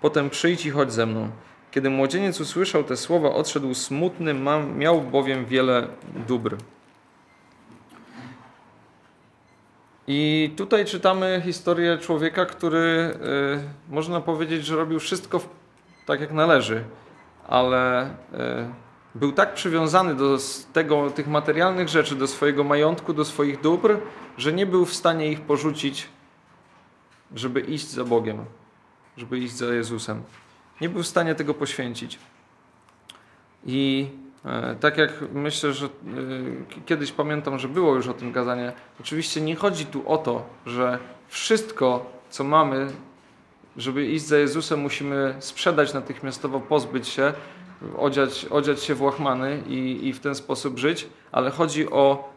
Potem 0.00 0.30
przyjdź 0.30 0.66
i 0.66 0.70
chodź 0.70 0.92
ze 0.92 1.06
mną. 1.06 1.30
Kiedy 1.70 1.90
młodzieniec 1.90 2.40
usłyszał 2.40 2.84
te 2.84 2.96
słowa, 2.96 3.30
odszedł 3.30 3.74
smutny, 3.74 4.34
miał 4.76 5.00
bowiem 5.00 5.46
wiele 5.46 5.86
dóbr. 6.28 6.56
I 10.06 10.50
tutaj 10.56 10.84
czytamy 10.84 11.42
historię 11.44 11.98
człowieka, 11.98 12.46
który 12.46 13.18
yy, 13.20 13.94
można 13.94 14.20
powiedzieć, 14.20 14.66
że 14.66 14.76
robił 14.76 15.00
wszystko 15.00 15.40
tak 16.06 16.20
jak 16.20 16.32
należy 16.32 16.84
ale 17.48 18.02
e, 18.32 18.74
był 19.14 19.32
tak 19.32 19.54
przywiązany 19.54 20.14
do 20.14 20.38
tego, 20.72 21.10
tych 21.10 21.26
materialnych 21.26 21.88
rzeczy, 21.88 22.16
do 22.16 22.26
swojego 22.26 22.64
majątku, 22.64 23.12
do 23.12 23.24
swoich 23.24 23.60
dóbr, 23.60 23.98
że 24.38 24.52
nie 24.52 24.66
był 24.66 24.84
w 24.84 24.94
stanie 24.94 25.30
ich 25.30 25.40
porzucić, 25.40 26.08
żeby 27.34 27.60
iść 27.60 27.90
za 27.90 28.04
Bogiem, 28.04 28.44
żeby 29.16 29.38
iść 29.38 29.54
za 29.54 29.74
Jezusem. 29.74 30.22
Nie 30.80 30.88
był 30.88 31.02
w 31.02 31.06
stanie 31.06 31.34
tego 31.34 31.54
poświęcić. 31.54 32.18
I 33.66 34.08
tak 34.80 34.98
jak 34.98 35.24
myślę, 35.32 35.72
że 35.72 35.86
e, 35.86 35.90
kiedyś 36.86 37.12
pamiętam, 37.12 37.58
że 37.58 37.68
było 37.68 37.94
już 37.94 38.08
o 38.08 38.14
tym 38.14 38.32
kazanie, 38.32 38.72
oczywiście 39.00 39.40
nie 39.40 39.56
chodzi 39.56 39.86
tu 39.86 40.08
o 40.08 40.18
to, 40.18 40.46
że 40.66 40.98
wszystko, 41.28 42.06
co 42.30 42.44
mamy, 42.44 42.86
żeby 43.76 44.06
iść 44.06 44.26
za 44.26 44.38
Jezusem, 44.38 44.80
musimy 44.80 45.34
sprzedać 45.38 45.94
natychmiastowo, 45.94 46.60
pozbyć 46.60 47.08
się, 47.08 47.32
odziać, 47.96 48.46
odziać 48.50 48.82
się 48.82 48.94
w 48.94 49.02
łachmany 49.02 49.62
i, 49.68 50.08
i 50.08 50.12
w 50.12 50.20
ten 50.20 50.34
sposób 50.34 50.78
żyć, 50.78 51.06
ale 51.32 51.50
chodzi 51.50 51.90
o 51.90 52.32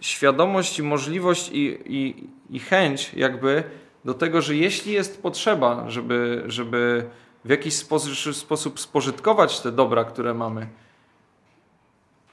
świadomość 0.00 0.78
i 0.78 0.82
możliwość 0.82 1.50
i, 1.52 1.78
i, 1.86 2.28
i 2.50 2.58
chęć 2.58 3.14
jakby 3.14 3.64
do 4.04 4.14
tego, 4.14 4.42
że 4.42 4.56
jeśli 4.56 4.92
jest 4.92 5.22
potrzeba, 5.22 5.90
żeby, 5.90 6.42
żeby 6.46 7.04
w 7.44 7.50
jakiś 7.50 7.74
sposób, 7.74 8.36
sposób 8.36 8.80
spożytkować 8.80 9.60
te 9.60 9.72
dobra, 9.72 10.04
które 10.04 10.34
mamy, 10.34 10.66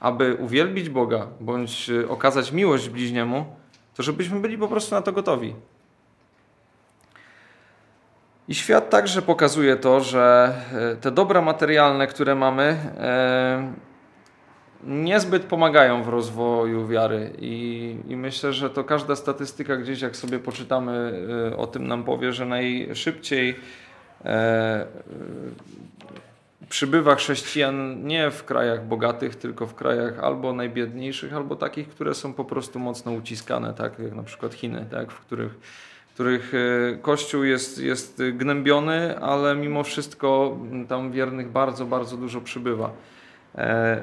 aby 0.00 0.34
uwielbić 0.34 0.88
Boga 0.88 1.26
bądź 1.40 1.90
okazać 2.08 2.52
miłość 2.52 2.88
bliźniemu, 2.88 3.44
to 3.94 4.02
żebyśmy 4.02 4.40
byli 4.40 4.58
po 4.58 4.68
prostu 4.68 4.94
na 4.94 5.02
to 5.02 5.12
gotowi. 5.12 5.54
I 8.48 8.54
świat 8.54 8.90
także 8.90 9.22
pokazuje 9.22 9.76
to, 9.76 10.00
że 10.00 10.54
e, 10.72 10.96
te 10.96 11.10
dobra 11.10 11.42
materialne, 11.42 12.06
które 12.06 12.34
mamy, 12.34 12.62
e, 12.62 13.72
niezbyt 14.84 15.44
pomagają 15.44 16.02
w 16.02 16.08
rozwoju 16.08 16.86
wiary. 16.86 17.32
I, 17.38 17.96
I, 18.08 18.16
myślę, 18.16 18.52
że 18.52 18.70
to 18.70 18.84
każda 18.84 19.16
statystyka 19.16 19.76
gdzieś, 19.76 20.00
jak 20.00 20.16
sobie 20.16 20.38
poczytamy 20.38 21.12
o 21.56 21.66
tym, 21.66 21.88
nam 21.88 22.04
powie, 22.04 22.32
że 22.32 22.46
najszybciej 22.46 23.56
przybywa 26.70 27.14
chrześcijan 27.14 28.06
nie 28.06 28.30
w 28.30 28.44
krajach 28.44 28.86
bogatych, 28.86 29.36
tylko 29.36 29.66
w 29.66 29.74
krajach 29.74 30.18
albo 30.18 30.52
najbiedniejszych, 30.52 31.34
albo 31.34 31.56
takich, 31.56 31.88
które 31.88 32.14
są 32.14 32.34
po 32.34 32.44
prostu 32.44 32.78
mocno 32.78 33.12
uciskane, 33.12 33.74
tak 33.74 33.98
jak 33.98 34.14
na 34.14 34.22
przykład 34.22 34.54
Chiny, 34.54 34.86
tak, 34.90 35.12
w 35.12 35.20
których 35.20 35.58
których 36.20 36.52
e, 36.54 36.96
Kościół 36.96 37.44
jest, 37.44 37.78
jest 37.78 38.22
gnębiony, 38.32 39.18
ale 39.18 39.54
mimo 39.54 39.84
wszystko 39.84 40.56
tam 40.88 41.12
wiernych 41.12 41.50
bardzo, 41.50 41.86
bardzo 41.86 42.16
dużo 42.16 42.40
przybywa. 42.40 42.90
E, 43.54 44.02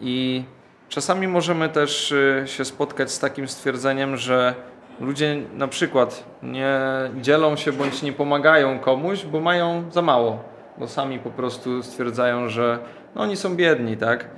I 0.00 0.44
czasami 0.88 1.28
możemy 1.28 1.68
też 1.68 2.12
e, 2.12 2.48
się 2.48 2.64
spotkać 2.64 3.12
z 3.12 3.18
takim 3.18 3.48
stwierdzeniem, 3.48 4.16
że 4.16 4.54
ludzie 5.00 5.36
na 5.54 5.68
przykład 5.68 6.24
nie 6.42 6.80
dzielą 7.20 7.56
się 7.56 7.72
bądź 7.72 8.02
nie 8.02 8.12
pomagają 8.12 8.78
komuś, 8.78 9.24
bo 9.24 9.40
mają 9.40 9.90
za 9.90 10.02
mało, 10.02 10.44
bo 10.78 10.88
sami 10.88 11.18
po 11.18 11.30
prostu 11.30 11.82
stwierdzają, 11.82 12.48
że 12.48 12.78
no, 13.14 13.22
oni 13.22 13.36
są 13.36 13.56
biedni, 13.56 13.96
tak? 13.96 14.28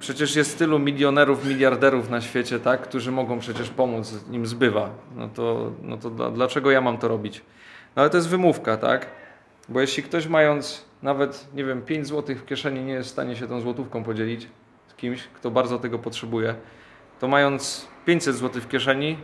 Przecież 0.00 0.36
jest 0.36 0.58
tylu 0.58 0.78
milionerów, 0.78 1.46
miliarderów 1.46 2.10
na 2.10 2.20
świecie, 2.20 2.60
tak, 2.60 2.82
którzy 2.82 3.12
mogą 3.12 3.38
przecież 3.38 3.70
pomóc, 3.70 4.24
im 4.32 4.46
zbywa. 4.46 4.90
No 5.16 5.28
to, 5.28 5.72
no 5.82 5.96
to 5.96 6.10
dlaczego 6.10 6.70
ja 6.70 6.80
mam 6.80 6.98
to 6.98 7.08
robić? 7.08 7.42
No 7.96 8.02
ale 8.02 8.10
to 8.10 8.16
jest 8.16 8.28
wymówka, 8.28 8.76
tak? 8.76 9.06
Bo 9.68 9.80
jeśli 9.80 10.02
ktoś 10.02 10.26
mając 10.26 10.84
nawet, 11.02 11.48
nie 11.54 11.64
wiem, 11.64 11.82
5 11.82 12.06
zł 12.06 12.36
w 12.36 12.46
kieszeni 12.46 12.80
nie 12.80 12.92
jest 12.92 13.08
w 13.08 13.12
stanie 13.12 13.36
się 13.36 13.48
tą 13.48 13.60
złotówką 13.60 14.04
podzielić 14.04 14.48
z 14.88 14.94
kimś, 14.94 15.28
kto 15.34 15.50
bardzo 15.50 15.78
tego 15.78 15.98
potrzebuje, 15.98 16.54
to 17.20 17.28
mając 17.28 17.88
500 18.04 18.36
zł 18.36 18.62
w 18.62 18.68
kieszeni, 18.68 19.18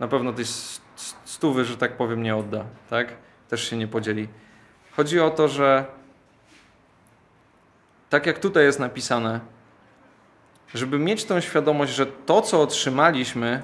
na 0.00 0.08
pewno 0.08 0.32
tej 0.32 0.44
stówy, 1.24 1.64
że 1.64 1.76
tak 1.76 1.92
powiem, 1.92 2.22
nie 2.22 2.36
odda, 2.36 2.64
tak? 2.90 3.08
Też 3.48 3.70
się 3.70 3.76
nie 3.76 3.88
podzieli. 3.88 4.28
Chodzi 4.96 5.20
o 5.20 5.30
to, 5.30 5.48
że 5.48 5.84
tak 8.10 8.26
jak 8.26 8.38
tutaj 8.38 8.64
jest 8.64 8.80
napisane, 8.80 9.40
żeby 10.74 10.98
mieć 10.98 11.24
tą 11.24 11.40
świadomość, 11.40 11.92
że 11.92 12.06
to, 12.06 12.42
co 12.42 12.62
otrzymaliśmy, 12.62 13.62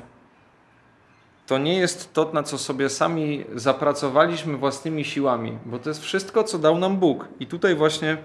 to 1.47 1.59
nie 1.59 1.79
jest 1.79 2.13
to, 2.13 2.31
na 2.33 2.43
co 2.43 2.59
sobie 2.59 2.89
sami 2.89 3.45
zapracowaliśmy 3.55 4.57
własnymi 4.57 5.05
siłami, 5.05 5.59
bo 5.67 5.79
to 5.79 5.91
jest 5.91 6.03
wszystko, 6.03 6.45
co 6.45 6.59
dał 6.59 6.79
nam 6.79 6.97
Bóg. 6.97 7.29
I 7.41 7.47
tutaj 7.47 7.75
właśnie 7.75 8.17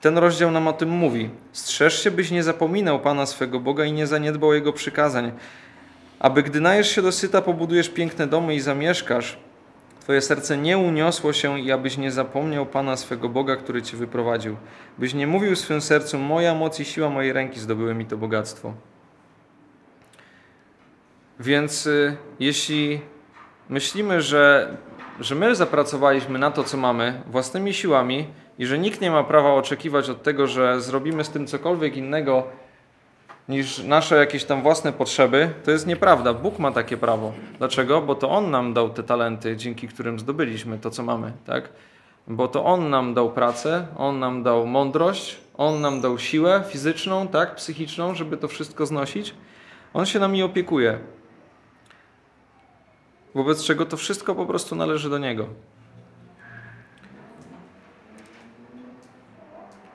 ten 0.00 0.18
rozdział 0.18 0.50
nam 0.50 0.68
o 0.68 0.72
tym 0.72 0.88
mówi. 0.88 1.30
Strzeż 1.52 2.02
się, 2.02 2.10
byś 2.10 2.30
nie 2.30 2.42
zapominał 2.42 3.00
Pana 3.00 3.26
swego 3.26 3.60
Boga 3.60 3.84
i 3.84 3.92
nie 3.92 4.06
zaniedbał 4.06 4.54
Jego 4.54 4.72
przykazań, 4.72 5.32
aby 6.18 6.42
gdy 6.42 6.60
najesz 6.60 6.90
się 6.90 7.02
dosyta, 7.02 7.42
pobudujesz 7.42 7.88
piękne 7.88 8.26
domy 8.26 8.54
i 8.54 8.60
zamieszkasz, 8.60 9.38
Twoje 10.04 10.20
serce 10.20 10.56
nie 10.56 10.78
uniosło 10.78 11.32
się 11.32 11.60
i 11.60 11.72
abyś 11.72 11.98
nie 11.98 12.10
zapomniał 12.10 12.66
Pana 12.66 12.96
swego 12.96 13.28
Boga, 13.28 13.56
który 13.56 13.82
Cię 13.82 13.96
wyprowadził. 13.96 14.56
Byś 14.98 15.14
nie 15.14 15.26
mówił 15.26 15.54
w 15.54 15.58
swym 15.58 15.80
sercu, 15.80 16.18
moja 16.18 16.54
moc 16.54 16.80
i 16.80 16.84
siła 16.84 17.10
mojej 17.10 17.32
ręki 17.32 17.60
zdobyły 17.60 17.94
mi 17.94 18.06
to 18.06 18.16
bogactwo. 18.16 18.74
Więc 21.40 21.86
y, 21.86 22.16
jeśli 22.40 23.00
myślimy, 23.68 24.22
że, 24.22 24.76
że 25.20 25.34
my 25.34 25.54
zapracowaliśmy 25.54 26.38
na 26.38 26.50
to, 26.50 26.64
co 26.64 26.76
mamy 26.76 27.22
własnymi 27.26 27.74
siłami 27.74 28.28
i 28.58 28.66
że 28.66 28.78
nikt 28.78 29.00
nie 29.00 29.10
ma 29.10 29.24
prawa 29.24 29.54
oczekiwać 29.54 30.10
od 30.10 30.22
tego, 30.22 30.46
że 30.46 30.80
zrobimy 30.80 31.24
z 31.24 31.30
tym 31.30 31.46
cokolwiek 31.46 31.96
innego 31.96 32.46
niż 33.48 33.78
nasze 33.78 34.16
jakieś 34.16 34.44
tam 34.44 34.62
własne 34.62 34.92
potrzeby, 34.92 35.50
to 35.64 35.70
jest 35.70 35.86
nieprawda. 35.86 36.34
Bóg 36.34 36.58
ma 36.58 36.72
takie 36.72 36.96
prawo. 36.96 37.32
Dlaczego? 37.58 38.02
Bo 38.02 38.14
to 38.14 38.30
On 38.30 38.50
nam 38.50 38.74
dał 38.74 38.90
te 38.90 39.02
talenty, 39.02 39.56
dzięki 39.56 39.88
którym 39.88 40.18
zdobyliśmy 40.18 40.78
to, 40.78 40.90
co 40.90 41.02
mamy, 41.02 41.32
tak? 41.46 41.68
Bo 42.28 42.48
to 42.48 42.64
On 42.64 42.90
nam 42.90 43.14
dał 43.14 43.32
pracę, 43.32 43.86
On 43.96 44.18
nam 44.18 44.42
dał 44.42 44.66
mądrość, 44.66 45.36
On 45.54 45.80
nam 45.80 46.00
dał 46.00 46.18
siłę 46.18 46.64
fizyczną, 46.68 47.28
tak, 47.28 47.54
psychiczną, 47.54 48.14
żeby 48.14 48.36
to 48.36 48.48
wszystko 48.48 48.86
znosić. 48.86 49.34
On 49.94 50.06
się 50.06 50.18
nami 50.18 50.42
opiekuje. 50.42 50.98
Wobec 53.34 53.64
czego 53.64 53.86
to 53.86 53.96
wszystko 53.96 54.34
po 54.34 54.46
prostu 54.46 54.76
należy 54.76 55.10
do 55.10 55.18
Niego. 55.18 55.46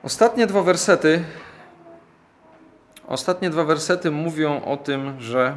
Ostatnie 0.02 0.46
dwa 0.46 0.62
wersety. 0.62 1.24
Ostatnie 3.10 3.50
dwa 3.50 3.64
wersety 3.64 4.10
mówią 4.10 4.64
o 4.64 4.76
tym, 4.76 5.20
że 5.20 5.56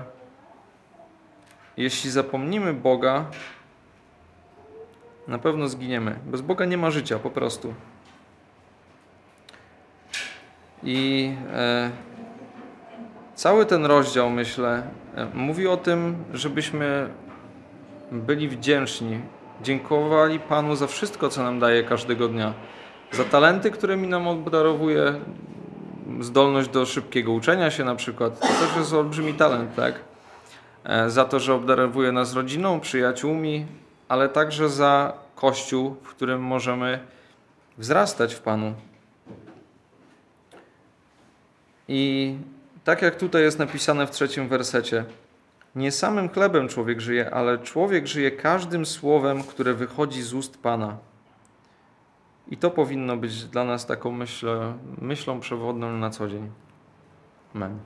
jeśli 1.78 2.12
zapomnimy 2.12 2.74
Boga, 2.74 3.26
na 5.28 5.40
pewno 5.40 5.68
zginiemy. 5.68 6.20
Bez 6.26 6.42
Boga 6.42 6.66
nie 6.66 6.78
ma 6.78 6.92
życia, 6.92 7.20
po 7.20 7.30
prostu. 7.30 7.74
I 10.84 11.32
e, 11.54 11.92
cały 13.36 13.66
ten 13.66 13.86
rozdział, 13.86 14.30
myślę, 14.30 14.84
e, 15.16 15.28
mówi 15.34 15.68
o 15.68 15.78
tym, 15.78 16.24
żebyśmy 16.34 17.10
byli 18.12 18.50
wdzięczni, 18.50 19.22
dziękowali 19.62 20.40
Panu 20.40 20.76
za 20.76 20.88
wszystko, 20.88 21.30
co 21.30 21.44
nam 21.44 21.60
daje 21.60 21.84
każdego 21.84 22.28
dnia. 22.28 22.54
Za 23.12 23.24
talenty, 23.24 23.72
którymi 23.72 24.08
nam 24.08 24.28
obdarowuje, 24.28 25.14
zdolność 26.20 26.70
do 26.70 26.86
szybkiego 26.86 27.32
uczenia 27.32 27.72
się 27.72 27.84
na 27.84 27.96
przykład. 27.96 28.40
To 28.40 28.48
też 28.48 28.76
jest 28.78 28.94
olbrzymi 28.94 29.34
talent, 29.34 29.76
tak? 29.76 29.96
E, 30.84 31.10
Za 31.10 31.26
to, 31.26 31.40
że 31.40 31.54
obdarowuje 31.54 32.12
nas 32.12 32.34
rodziną, 32.34 32.80
przyjaciółmi, 32.80 33.66
ale 34.08 34.30
także 34.30 34.70
za 34.70 35.14
Kościół, 35.36 35.96
w 36.04 36.10
którym 36.10 36.42
możemy 36.42 37.00
wzrastać 37.78 38.34
w 38.36 38.40
Panu. 38.40 38.74
I 41.88 42.36
tak 42.84 43.02
jak 43.02 43.16
tutaj 43.16 43.42
jest 43.44 43.60
napisane 43.60 44.08
w 44.08 44.12
trzecim 44.12 44.48
wersecie, 44.48 45.06
nie 45.76 45.92
samym 45.92 46.30
chlebem 46.30 46.68
człowiek 46.68 47.02
żyje, 47.02 47.34
ale 47.34 47.58
człowiek 47.58 48.08
żyje 48.08 48.32
każdym 48.32 48.86
słowem, 48.86 49.44
które 49.44 49.74
wychodzi 49.74 50.22
z 50.22 50.34
ust 50.34 50.58
Pana. 50.58 50.98
I 52.48 52.58
to 52.58 52.72
powinno 52.72 53.18
być 53.18 53.46
dla 53.46 53.64
nas 53.64 53.86
taką 53.86 54.12
myślą, 54.12 54.78
myślą 55.02 55.40
przewodną 55.40 55.98
na 55.98 56.10
co 56.10 56.28
dzień. 56.28 56.52
Amen. 57.56 57.80